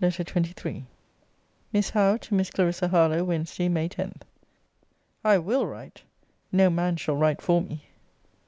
LETTER 0.00 0.22
XXIII 0.22 0.84
MISS 1.72 1.90
HOWE, 1.90 2.16
TO 2.18 2.34
MISS 2.34 2.50
CLARISSA 2.52 2.86
HARLOWE 2.86 3.24
WEDNESDAY, 3.24 3.68
MAY 3.68 3.88
10. 3.88 4.14
I 5.24 5.38
WILL 5.38 5.66
write! 5.66 6.02
No 6.52 6.70
man 6.70 6.94
shall 6.94 7.16
write 7.16 7.42
for 7.42 7.60
me. 7.60 7.88